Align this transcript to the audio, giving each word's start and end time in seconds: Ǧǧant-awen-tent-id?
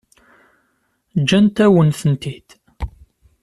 Ǧǧant-awen-tent-id? 1.21 2.47